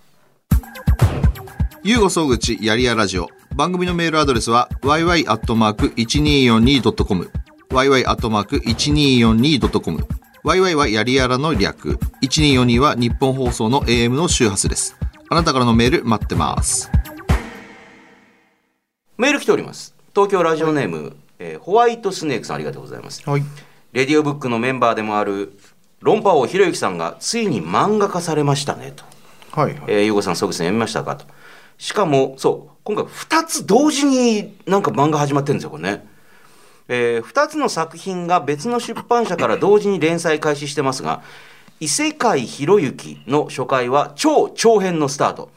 [1.82, 3.26] ゆうご総口やりやラジオ。
[3.56, 7.30] 番組のメールアドレスは yy.1242.com
[7.70, 10.06] yy.1242.com
[10.44, 11.98] yy はやりやらの略。
[12.20, 14.94] 1242は日本放送の AM の周波数です。
[15.30, 16.90] あなたからのメール待ってます。
[19.16, 19.94] メール来ております。
[20.14, 23.22] 東京ラジオネーム、えーホワイトスネークさんありがとうございます。
[23.28, 23.42] はい。
[23.92, 25.56] レディオブックのメンバーでもある
[26.00, 29.04] 論破王ひろゆきさんがついに漫画化されましたねと。
[29.52, 29.72] はい。
[29.74, 31.14] はいえー、ゆうごさん、曽口さん読みましたか？
[31.16, 31.26] と。
[31.78, 36.06] しかも、そう、今回2つ同時になんか漫画始まってるんですよ、これね。
[36.88, 41.22] え2つの作品が別の出版社から同時に連載開始してますが、
[41.80, 45.50] 異世界ひろゆきの初回は超長編のスタート。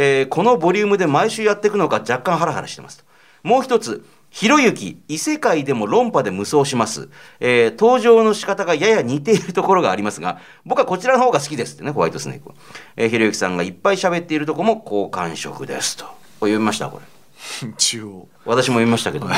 [0.00, 3.04] えーこのボリュームで毎週やっていくのか若干ハラハラしてますと。
[3.42, 7.08] もう一つ、ひろゆき、異世界でも論破で無双します。
[7.40, 12.54] えー登場の仕方がやや似ているところがありますが、僕はこちらの方が好きですってね、ホワイトスネークは。
[12.96, 16.04] えーひろゆきさんがいっぱい喋っているとこも好感触ですと。
[16.40, 16.88] 読みました？
[16.88, 17.04] これ。
[17.76, 19.34] 一応私も読みましたけども。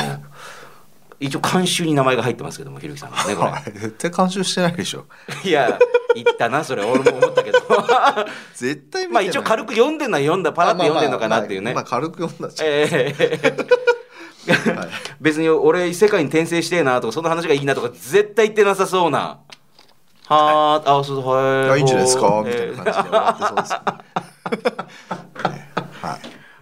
[1.19, 5.05] 一応監修に名前が入ってますけどもひろゆきさんがねこれはい絶対監修してないでしょ
[5.43, 5.77] いや
[6.15, 6.83] 言ったなそれ。
[6.83, 7.59] 俺も思ったけど。
[8.55, 11.73] 絶対まあ一応軽く読んでんのは読んだパラッと読んでんのかなっていうね。
[11.73, 14.73] まあまあ軽く読んだええ。
[14.75, 14.89] はい。
[15.21, 19.39] 別に俺異世界に転生してえなとかそんな話がいいなとか絶対言ってなさそうな。
[20.27, 21.67] はああそうそうはい。
[21.69, 22.41] やいいんじゃないですか？
[22.45, 23.93] みたいな感じで終わってそうですよね
[25.43, 25.70] はい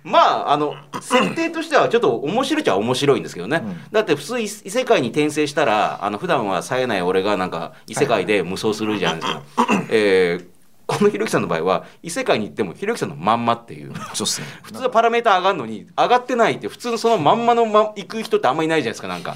[0.09, 3.77] まああの設定としてはちょっと面白いっちゃ面白いんですけどね、うん。
[3.91, 9.43] だって普通異異世界に転生したらあの普段は冴えない俺がなんか異世界で無双するじゃないですか、
[9.91, 13.93] えーこのひろゆきさんの場合は異世界に行ってもひろゆきさんのまんまっていう。
[14.15, 14.47] そうっすね。
[14.63, 19.35] 普通はパラメータ上がるのに上がってないって普通のそのまんまのま行く人ってあんまりいないじゃないですかなんか。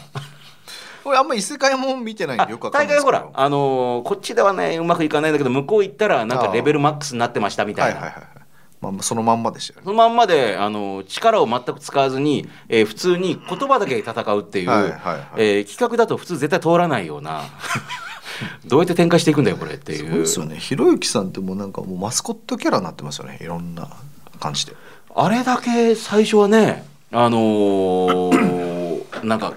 [1.06, 3.12] 俺あんま異世界も見てないんあでよくわかん大ないですけど。
[3.12, 8.33] 概ほらあのーこっちではねうまくいかないんだけど向こう行ったらなんかレベルマックスになってましたみたいな、はいはいはいはい
[8.92, 9.84] まあそのまんまでしたよね。
[9.86, 15.28] そのまんまであの力を全く使わずに、えー普通に言葉だけで戦うっていう、はいはいはい。
[15.38, 17.44] えー企画だと普通絶対通らないような
[18.66, 20.10] どうやって展開していくんだよこれっていう。
[20.10, 20.58] そうですよね。
[20.58, 23.38] ひろゆきさんってもうなんかもうマスコットキャラになってますよね。
[23.42, 23.88] いろんな
[24.40, 24.74] 感じで。
[25.16, 29.54] あれだけ最初はねあのー なんか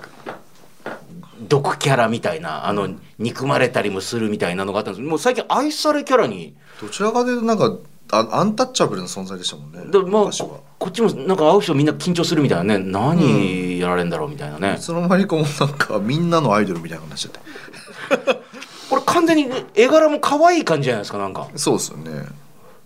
[1.48, 5.02] 毒キャラみたいなあの憎まれたりもするみたいなのがあったんです。
[5.06, 6.54] もう最近愛されキャラに。
[6.80, 7.72] どちらかというとなんか
[8.12, 18.46] あアンタッチャブルな存在でしたもんねでまあここっちもなんか会う人みんな緊張するみたいなね何やられんだろうみたいなね、いつの間にかもうなんかみんなのアイドルみたいな感じになっちゃって
[18.88, 21.48] これ完全に絵柄も可愛い感じじゃないですかなんか。
[21.56, 22.24] そうですよね。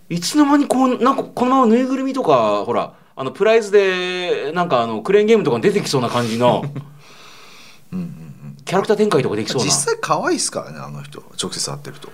[0.09, 6.65] いつの間にこうなんかこのままぬいぐるみとかほらあのプライズでなんかあのクレーンゲームとかに出てきそうな感じの
[7.93, 8.57] うんうんうん。
[8.65, 9.65] キャラクター展開とかできそうな。
[9.65, 11.23] 実際可愛いですからねあの人。
[11.41, 12.09] 直接会ってると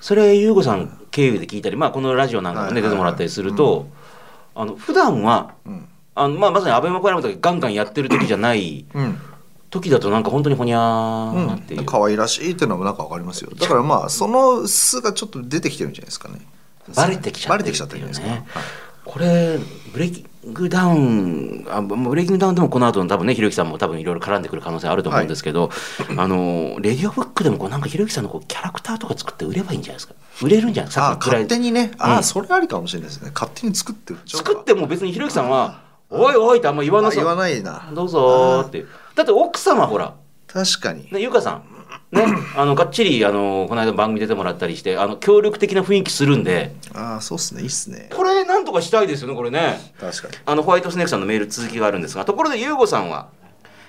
[0.00, 3.88] それ優子さん経由で聞いたり、まあ、このラジオなんかもね出てもらったりすると、
[4.54, 5.88] あの普段はうん。
[6.14, 9.18] あの、まあ、まさにアベマコラムとかガンガンやってる時じゃないうん。
[9.70, 13.50] 時だとなんか本当にほにゃーっていう、うん、可愛らしいっていうのもなんかわかりますよ。
[13.54, 16.40] だからまあその素がちょっと出てきてるんじゃないですかね。
[16.96, 18.42] バレてきちゃってるバレてきちゃってるんですか、はい
[19.10, 19.58] これ
[19.92, 25.68] ブレイキングダウンあブレイキングダウンでもこの後の多分ねひろゆきさんも多分いろいろ絡んでくる可能性あると思うんですけど、
[26.16, 30.14] あのレディオブックでもこうなんかひろゆきさんのこうキャラクターとか作って売ればいいんじゃないですか？
[30.42, 31.10] 売れるんじゃないですか？
[31.10, 31.90] あ勝手にね。
[31.98, 32.22] あ、うん。
[32.22, 33.32] それありかもしれないですね。
[33.34, 37.20] 勝手に作って作っても別にひろゆきさんは「おいおい」ってあんま言わなそう。
[37.20, 37.90] あ言わないな。
[37.92, 38.84] どうぞーって
[39.16, 40.14] だって奥様ほら。
[40.46, 41.62] 確かに、ねゆかさん
[42.12, 42.24] ね
[42.56, 46.74] あのがっちりあのこの間番組出てもらったりしてあの協力的な雰囲気するんで。
[46.94, 47.60] ああそうっすね。
[47.62, 48.08] いいっすね。
[48.14, 49.92] これなんとかしたいですよねこれね。
[50.00, 50.34] 確かに。
[50.44, 53.28] あのホワイトスネークさんのメール続きがあるんですがところでゆうごさんは、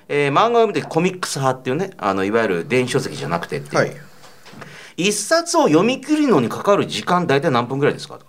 [0.07, 3.91] えー漫画を読むときコミックス派っていうねあのいわゆる電子書籍じゃなくてっていう、はい。
[4.97, 8.19] 一冊を読み切るのにかかる時間大体何分ぐらいですか？
[8.19, 8.25] と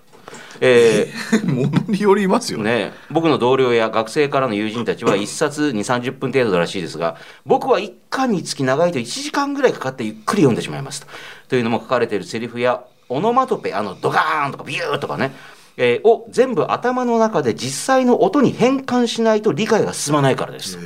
[0.65, 1.45] えー。
[1.53, 2.73] ものによりますよね。
[2.73, 11.09] ね、僕の同僚や学生からの友人たちは 1冊2 3 0分程度らしいですが僕は1巻につき長いと1時間ぐらいかかってゆっくり読んでしまいますと
[11.49, 15.35] というのも書かれているセリフやオノマトペあのドカーンとかビューとかね、
[15.77, 20.79] えーを全部頭の中で実際の音に変換しないと理解が進まないからです。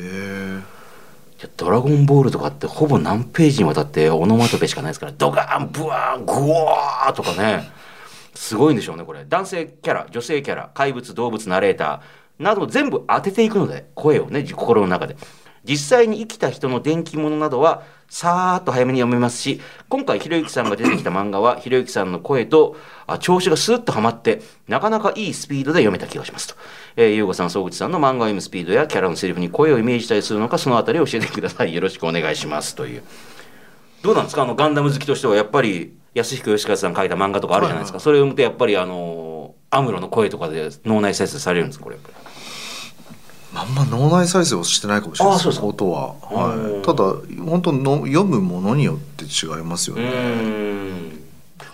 [1.56, 7.70] ドラゴンボールとかってほぼ何ページにわたってオノマトペしかないですからドカーンブワーングワーとかね
[8.36, 9.24] すごいんでしょうねこれ。
[9.26, 15.16] 男性キャラ女性キャラ怪物動物ナレーターなど全部当てていくので声をね心の中で。
[15.64, 22.76] 実際に生きた人の電気物などはさーっと早めに読めますし今回ひろゆきさんが出てきた漫画はひろゆきさんの声と
[23.08, 26.54] あ調子がスーッとはまってなかなかいいスピードで読めた気がしますと、
[26.94, 31.74] えー、ゆうごさん総口さんの漫画を読むスピードやキャラのセリフに声をイメージしたりするのかそのあたりを教えてください。
[31.74, 32.76] よろしくお願いします。
[32.76, 33.02] という。
[34.06, 34.42] どうなんですか？
[34.42, 42.14] あのガンダム好きとしてはやっぱり安彦義和さん書いた漫画とかあるじゃないですか、それを読むとやっぱりあのアムロの声とかで脳内再生されるんですかこれやっぱり
[43.58, 45.66] あんま脳内再生をしてないかもしれないあそうですか。
[45.66, 46.72] 音は、うん。
[46.74, 47.04] はい、ただ
[47.44, 51.20] 本当の読むものによって違いますようね、ーん。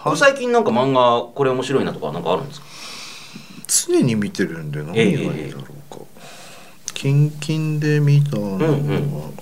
[0.02, 2.66] ここ最近なんか漫画これ面白いなとかなんかあるんですか？
[3.88, 6.04] 常に見てるんで何がいいんだろうか、
[6.94, 9.34] キンキンで見たのは、うんうん。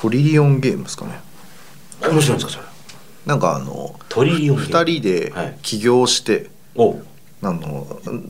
[0.00, 1.20] トリリオンゲームですかね
[2.10, 2.64] 面白いんですかそれ？
[3.26, 5.58] なんかあのトリリオンゲーム2人ではい。
[5.62, 6.96] 起業して、お。
[7.44, 7.86] あの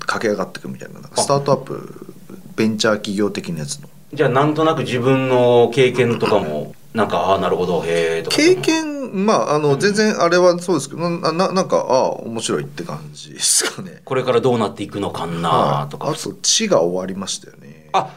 [0.07, 2.15] 駆け上がっていくみたいなスタートアップ
[2.57, 3.89] ベンチャー企業的なやつの。
[4.13, 14.01] じゃあなんとなく自分の経験とかもなんかああなるほどへえとか経験まああの全然あれはそうですけどなななんかああ面白いって感じですかね。
[14.05, 17.89] これからどうなっていくのかなとか、あと「地」が終わりましたよね。
[17.93, 18.11] あ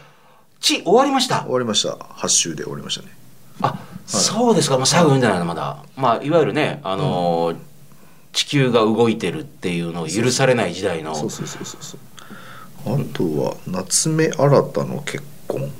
[0.59, 1.41] ち終わりました。
[1.43, 1.91] 終わりました。
[1.93, 3.09] 8週で終わりましたね。
[3.61, 7.57] あ、そうですか、まあ、最後読んでないなまだ、まあ、いわゆるね、あのー
[8.35, 11.15] 地球が動いてるっていうのを許されない時代の。
[11.15, 11.97] そうそうそうそうそ
[12.85, 13.01] う。
[13.01, 15.71] あとは夏目新の結婚。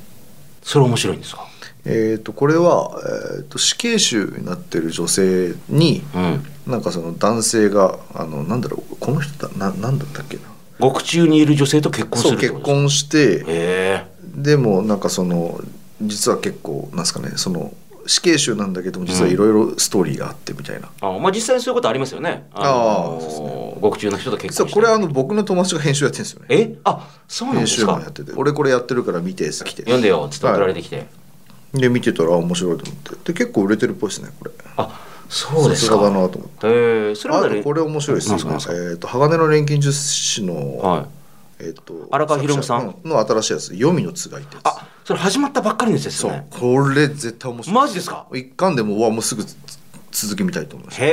[0.64, 1.46] それ面白いんですか？
[1.84, 2.92] えー、とこれは、
[3.38, 6.46] えー、と死刑囚になってる女性にうん。
[6.66, 10.44] なんかその男性があのなんだろうこの人だななんだったっけな。
[10.80, 15.60] 獄中にいる女性と結婚すそう結婚してでもなんかその
[16.02, 17.74] 実は結構なんですかねその
[18.08, 22.48] 死刑囚なんだけども実はいろいろストーリーがあってみたいな、あまあ実際にそういうことありますよね。
[22.54, 26.46] あのああそうですね獄中の人と結婚これあの僕の友達が編集やってるんですよね。
[26.50, 26.76] え？
[26.84, 27.80] あそうなんで編すか？
[27.82, 28.32] 集マンやってて。
[28.36, 29.82] 俺これやってるから見て来て。
[29.84, 30.82] 読んでよつって送られて。
[30.82, 31.08] きて、
[31.74, 33.34] で見てたらあ面白いと思って。
[33.34, 34.52] で結構売れてるっぽいですねこれ。
[34.78, 35.96] あそうですか。
[35.96, 36.68] さすがだなと思って。
[36.68, 38.74] へえそれまであとこれ面白いですなんすかなんすか？
[38.74, 41.06] えっ、と鋼の錬金術師の、はい
[41.60, 42.96] えっ、と荒川博夢さん。
[43.06, 44.68] の新しいやつ「黄泉のつがい」ってやつ。
[44.68, 46.46] あそれ始まったばっかりのやつですそう。
[46.50, 47.76] これ絶対面白い。
[47.76, 48.26] マジですか？
[48.34, 49.56] 一巻でもうわもうすぐつ
[50.12, 51.06] 続き見たいと思いましへ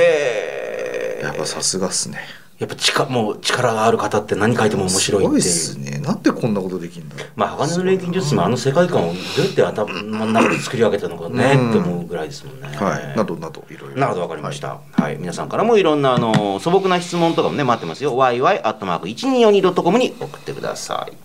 [1.19, 2.19] えたやっぱさすがっすね
[2.63, 5.43] やっぱ力もう力がある方って何書いても面白いっていう。
[5.43, 5.99] すごいっすね。
[5.99, 7.27] なんでこんなことできるんだろう。
[7.35, 11.71] まあ鋼の錬金術師もあの世界観をどうやって頭の中で作り上げたのかねうん。
[11.71, 12.69] って思うぐらいですもんね。
[12.69, 13.17] はい。
[13.17, 13.97] などなどいろいろ。
[13.97, 15.17] なるほどわかりました、はい。
[15.17, 18.13] 皆さんからもいろんなあの素朴な質問とかもね待ってますよ。
[18.17, 21.17] yy.1242.com に送ってください。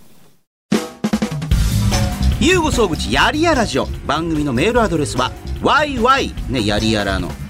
[2.39, 3.85] ゆうご総口やりやラジオ。
[4.07, 7.29] 番組のメールアドレスは yy ねやりやらの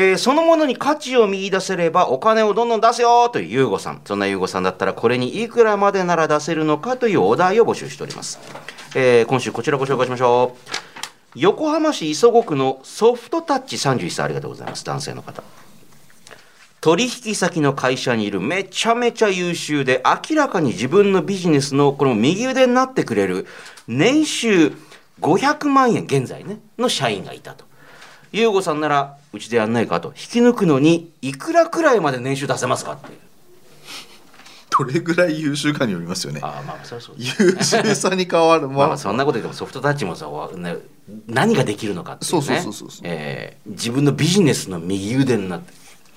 [0.00, 4.00] えーそのものに価値を見出せればお金をどんどん出せよというユーゴさん。
[4.04, 8.38] そんなユーゴさんだったらこれにいくらまでなら出せるのかというお題を募集しております、
[8.94, 10.56] えー今週こちらご紹介しましょ
[11.34, 11.38] う。
[11.38, 14.24] 横浜市磯子区のソフトタッチ31歳。
[14.24, 14.84] ありがとうございます。
[14.84, 15.42] 男性の方。
[16.80, 23.48] 取引先の会社にいるめちゃめちゃ優秀で明らかに自分のビジネスのこの右腕になってくれる
[23.88, 24.72] 年収
[25.20, 27.67] 500万円現在ねの社員がいたと。
[28.32, 30.08] 優吾さんならうちでやんないかと。
[30.08, 33.18] 引き抜くのにいくらくらいまで年収出せますかっていう。
[34.70, 36.40] どれぐらい優秀かによりますよね。
[36.42, 37.42] ああまあそそうです。
[37.42, 40.28] 優秀さに変わる まあままあそんなこと言ってもソフトタッチもさ
[41.26, 42.42] 何ができるのかっていうね。
[42.42, 45.72] そうそうそうそうえー自分のビジネスの右腕になって。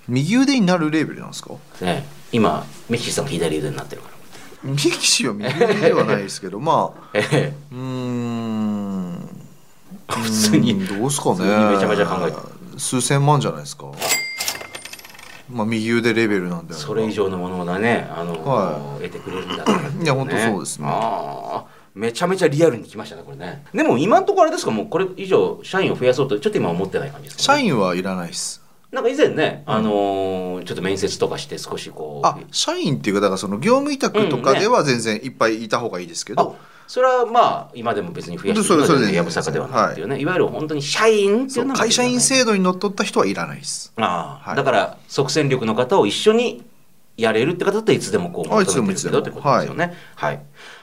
[0.08, 1.54] 右腕になるレベルなんですか？
[1.82, 4.70] ね今メッシーさんも左腕になってるから。
[4.70, 7.54] ミキシは右腕ではないですけどまあ ええ。
[7.72, 8.31] うーん
[10.08, 10.86] 普通に。
[10.86, 11.40] どうすかね。
[11.74, 12.38] めちゃめちゃ考えて。
[12.78, 13.92] 数千万じゃないですか。
[15.50, 20.88] まあ右腕レベルなんでそれ以上のものをねあの、は得てくれるんだったらってういや本当そうですね。
[20.88, 23.66] ああめちゃめちゃリアルに来ましたねこれね。
[23.74, 24.72] でも今のところあれですか？
[24.72, 28.62] もうこれ以上社員を増やそうとちょっと今思ってない感じですか、社員はいらないです。
[28.94, 32.28] なんか以前ね、あのーちょっと面接とかして少しこう。
[32.28, 36.56] あ社員っていうかだからその業務委託とかでは全然いっぱいいた方がいいですけあど、
[36.92, 46.66] それはまあ今でも別に増やしていくのそれそれででやぶさかではないっていうね、い、わゆる本当に社員っていうのは会社員制制度にのっとった人はいらないですああ、はいだから即戦力の方を一緒に
[47.16, 49.94] やれるって方だったらいつでもこう求めてるけどってことですよね。
[50.16, 50.42] はい。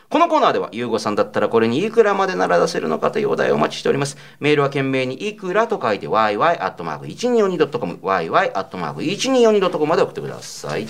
[0.08, 4.16] このコーナーでは、ゆうごさんだったらこれにいくらまでなら出せるのかというお題をお待ちしております。
[4.40, 10.86] メールは懸命にいくらと書いて yy.1242.com yy.1242.com まで送ってください。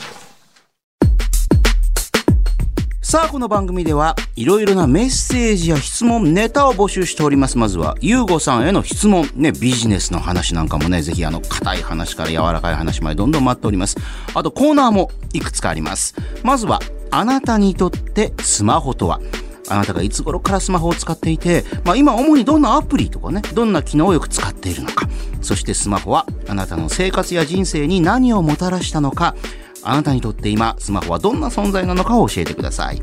[3.10, 7.56] さあ、この番組ではいろいろなメッセージや質問、ネタを募集しております。
[7.56, 13.96] まずは、ゆうごさんへの質問、ね、ビジネスの話なんかもね、ぜひあの、硬い話から柔らかい話までどんどん待っております。
[14.34, 16.16] あと、コーナーもいくつかあります。
[16.42, 19.20] まずは、あなたにとってスマホとは？
[19.70, 25.08] あなたがいつ頃からスマホを使っていて、まあ、今主にどんなアプリとかね、どんな機能をよく使っているのか。
[25.40, 29.34] そしてスマホはあなたの生活や人生に何をもたらしたのか。
[29.88, 33.02] あなたにとって今、スマホはどんな存在なのかを教えてください。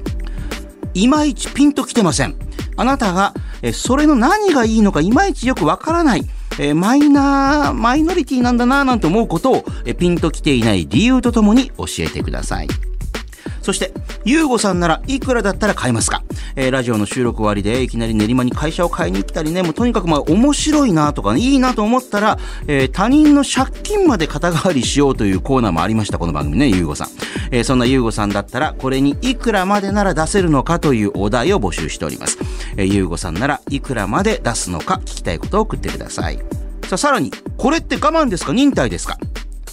[0.94, 2.36] いまいちピンときてません。
[2.78, 6.22] あなたが、えそれの何がいいのかいまいちよくわからない。
[6.60, 12.68] えマイナー、マイノリティなんだなぁなんて思うことを、えピンときていない理由とともに教えてください。
[13.62, 13.92] そして、
[14.26, 16.24] ゆうごさんならいくらだったら買えますか？
[16.56, 22.38] えーラジオの収録終わりでいきなり練馬に会社を買いに来たりね、もうとにかくまあ面白いなとか、ね、いいなと思ったら、
[22.68, 27.08] えー他人の借金まで肩代わりしようというコーナーもありました、この番組ね、ゆうごさん。
[27.52, 32.38] えーそんなゆうごさんだったら、これにいくらまでなら出せるのかというお題を募集しております。
[32.78, 36.38] えーゆうごさんならいくらまで出すのか聞きたいことを送ってください。
[36.88, 38.54] さあ、さらに、これって我慢ですか？
[38.54, 39.18] 忍耐ですか？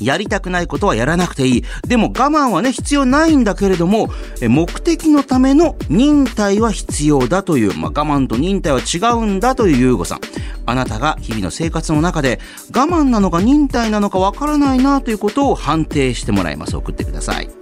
[0.05, 1.65] やりたくないことはやらなくていい。
[1.87, 10.21] でも我慢はね、必要ないんだけれども、目的のための忍耐は必要だという、まあ、我慢と忍耐は違うんだというゆうごさん。
[10.65, 12.39] あなたが日々の生活の中で
[12.75, 16.77] 我慢なのか忍耐なのかわからないなということを判定してもらいます。
[16.77, 17.62] 送ってください。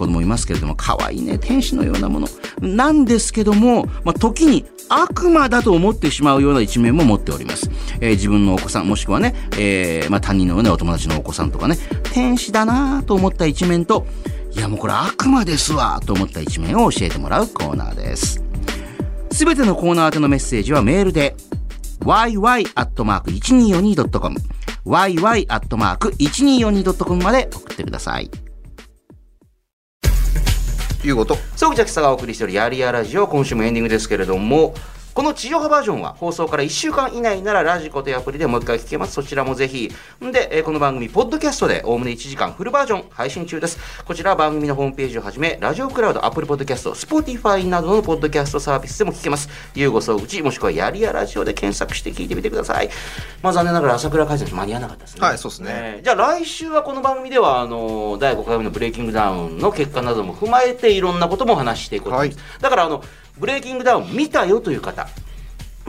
[0.01, 2.27] 子供いますけれども、可愛いね、天使のようなもの。
[2.59, 7.69] なんですけども、まあ、時に悪魔だと思ってしまうような一面も持っております。
[7.99, 11.77] えー自分のお子さん、もしくはね、えーまあ、他人のね、お友達のお子さんとかね、
[12.13, 14.07] 天使だなと思った一面と、
[14.55, 18.43] いやもうこれ悪魔ですわと思った一面を教えてもらうコーナーです。
[19.31, 21.35] すべてのコーナー宛てのメッセージはメールで
[21.99, 24.39] yy.1242.com
[24.85, 28.31] yy.1242.com まで送ってください。
[31.07, 31.37] いうこと。
[31.55, 34.73] 総口秋さがお送りしているやりやラジオ今週もエンディングですけれども
[35.13, 39.13] この地上波バージョンは放送から1週間以内ならラジコというアプリでもう一回聞けます。
[39.13, 39.91] そちらもぜひ。
[40.23, 43.77] んで、えーこの番組ポッドキャストでおおむね1時間フルバージョン配信中です。
[44.05, 49.49] こちらは番組のホームページをはじめラジオクラウドアップルポッドキャスト Spotify などのポッドキャストサービスでも聞けます。
[49.75, 52.89] ゆうご総口もしくはやりやラジオで検索して聞いてみてください。
[53.41, 55.27] まあ残念ながら朝倉海選間に合わなかったですね。
[55.27, 63.03] はいそうですねえーじゃあ来週はこの番組ではあの第5回目のブレイキングダウンの結果なども踏まえていろんなことも話していこうと思います、だからあの
[63.37, 65.07] ブレイキングダウン見たよという方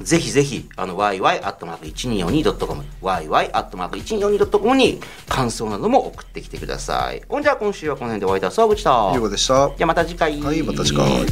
[0.01, 7.23] ぜひぜひ、あの、yy.1242.com、yy.1242.com に感想なども送ってきてください。
[7.29, 9.13] ほんじゃあ今週はこの辺でお会いいたい総口と。
[9.15, 10.41] いうことでしたじゃあまた次回。
[10.41, 11.27] はいまた次回